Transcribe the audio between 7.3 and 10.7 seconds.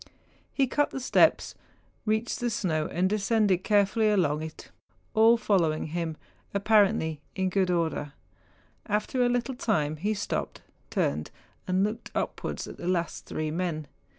in good order. After a little time he stopped,